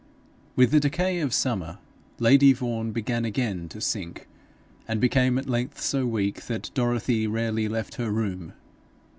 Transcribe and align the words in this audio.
With 0.55 0.71
the 0.71 0.79
decay 0.79 1.19
of 1.19 1.31
summer, 1.31 1.77
lady 2.17 2.53
Vaughan 2.53 2.91
began 2.91 3.23
again 3.23 3.69
to 3.69 3.79
sink, 3.79 4.27
and 4.87 4.99
became 4.99 5.37
at 5.37 5.47
length 5.47 5.79
so 5.79 6.07
weak 6.07 6.47
that 6.47 6.71
Dorothy 6.73 7.27
rarely 7.27 7.67
left 7.67 7.97
her 7.97 8.09
room. 8.09 8.53